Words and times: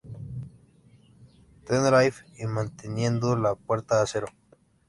Tenerife 1.63 2.25
y 2.39 2.47
manteniendo 2.47 3.35
la 3.37 3.53
puerta 3.53 4.01
a 4.01 4.07
cero. 4.07 4.29